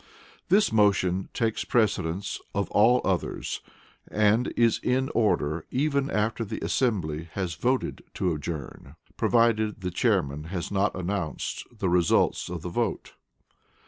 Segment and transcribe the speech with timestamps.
[0.49, 3.61] This motion takes precedence of all others,
[4.09, 10.45] and is in order even after the assembly has voted to adjourn, provided the Chairman
[10.45, 13.13] has not announced the result of the vote.